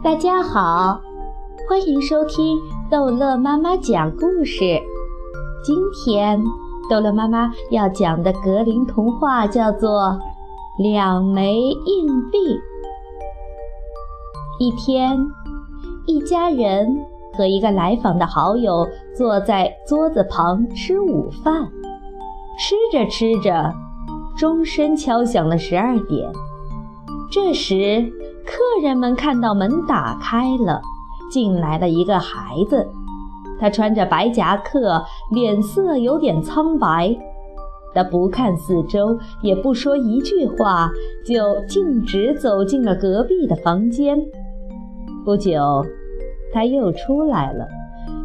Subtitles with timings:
[0.00, 1.00] 大家好，
[1.68, 2.56] 欢迎收听
[2.88, 4.80] 逗乐妈妈讲故事。
[5.64, 6.40] 今天
[6.88, 9.90] 逗乐妈妈要讲的格林童话叫做
[10.78, 12.38] 《两枚硬币》。
[14.60, 15.18] 一天，
[16.06, 17.04] 一家人
[17.36, 18.86] 和一个来访的好友
[19.16, 21.68] 坐在桌子旁吃午饭，
[22.60, 23.74] 吃着吃着，
[24.36, 26.30] 钟声敲响了十二点。
[27.32, 28.12] 这时，
[28.48, 30.80] 客人们看到门打开了，
[31.30, 32.88] 进来了一个孩子。
[33.60, 37.14] 他穿着白夹克，脸色有点苍白。
[37.94, 40.90] 他不看四周，也不说一句话，
[41.26, 44.18] 就径直走进了隔壁的房间。
[45.26, 45.84] 不久，
[46.50, 47.68] 他又出来了，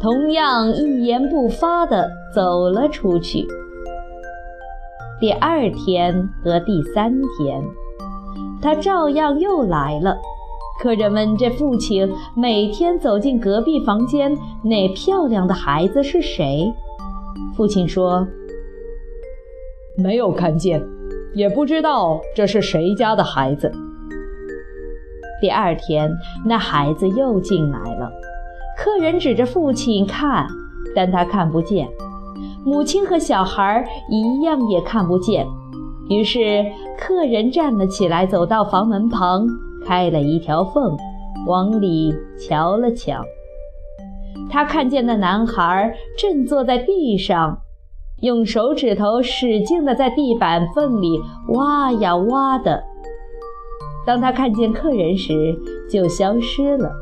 [0.00, 3.44] 同样一言不发地走了出去。
[5.18, 7.60] 第二天和第三天。
[8.64, 10.16] 他照样又来了。
[10.80, 16.72] 客人问：“这父亲每天走进隔壁房间那漂亮的孩子是谁？”
[17.54, 18.26] 父亲说
[20.02, 20.82] ：“没有看见，
[21.34, 23.70] 也不知道这是谁家的孩子。”
[25.42, 26.10] 第二天，
[26.46, 28.10] 那孩子又进来了。
[28.78, 30.48] 客人指着父亲看，
[30.96, 31.86] 但他看不见。
[32.64, 35.46] 母亲和小孩一样也看不见。
[36.08, 36.64] 于是，
[36.98, 39.46] 客人站了起来，走到房门旁，
[39.84, 40.96] 开了一条缝，
[41.46, 43.22] 往里瞧了瞧。
[44.50, 47.58] 他看见那男孩正坐在地上，
[48.22, 52.82] 用手指头使劲地在地板缝里挖呀挖的。
[54.06, 55.56] 当他看见客人时，
[55.90, 56.92] 就消失了。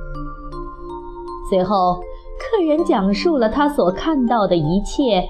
[1.50, 2.00] 随后，
[2.38, 5.24] 客人讲述了他所看到的一切，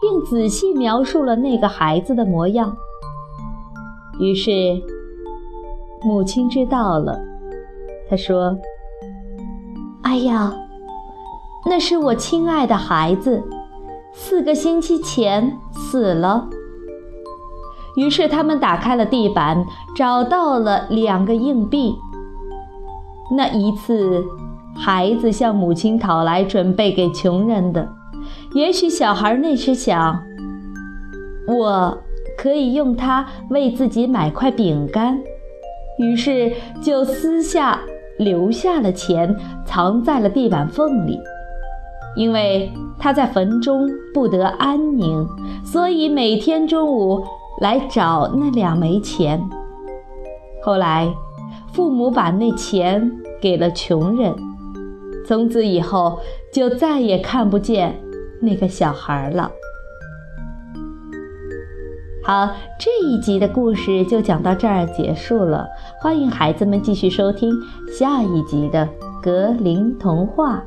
[0.00, 2.76] 并仔细描述了那个孩子的模样。
[4.18, 4.50] 于是，
[6.02, 7.20] 母亲知道了。
[8.08, 8.56] 她说
[10.02, 10.54] ：“哎呀，
[11.68, 13.42] 那是我亲爱的孩子，
[14.14, 16.48] 四个星期前死了。”
[17.96, 19.64] 于是他们打开了地板，
[19.94, 21.94] 找到了两个硬币。
[23.36, 24.24] 那一次，
[24.76, 27.88] 孩子向母亲讨来准备给穷人的。
[28.54, 30.22] 也许小孩那时想
[31.48, 31.98] ：“我。”
[32.36, 35.18] 可以用它为自己买块饼干，
[35.98, 36.52] 于是
[36.82, 37.80] 就私下
[38.18, 41.18] 留下了钱，藏在了地板缝里。
[42.16, 45.28] 因为他在坟中不得安宁，
[45.62, 47.22] 所以每天中午
[47.60, 49.38] 来找那两枚钱。
[50.62, 51.12] 后来，
[51.74, 54.34] 父母把那钱给了穷人，
[55.26, 56.18] 从此以后
[56.50, 57.94] 就再也看不见
[58.40, 59.50] 那个小孩了。
[62.26, 65.68] 好，这一集的故事就讲到这儿结束了。
[66.00, 67.52] 欢迎孩子们继续收听
[67.96, 68.88] 下一集的
[69.22, 70.60] 格林童话。